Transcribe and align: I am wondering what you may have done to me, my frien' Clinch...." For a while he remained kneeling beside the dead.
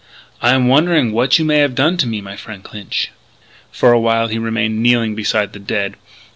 I 0.41 0.55
am 0.55 0.67
wondering 0.67 1.11
what 1.11 1.37
you 1.37 1.45
may 1.45 1.59
have 1.59 1.75
done 1.75 1.95
to 1.97 2.07
me, 2.07 2.21
my 2.21 2.35
frien' 2.35 2.63
Clinch...." 2.63 3.11
For 3.71 3.91
a 3.91 3.99
while 3.99 4.29
he 4.29 4.39
remained 4.39 4.81
kneeling 4.81 5.13
beside 5.13 5.53
the 5.53 5.59
dead. 5.59 5.93